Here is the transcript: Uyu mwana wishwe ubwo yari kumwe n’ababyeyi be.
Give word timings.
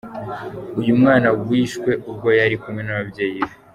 Uyu 0.79 0.91
mwana 1.01 1.29
wishwe 1.49 1.91
ubwo 2.09 2.27
yari 2.39 2.55
kumwe 2.61 2.81
n’ababyeyi 2.83 3.39
be. 3.47 3.55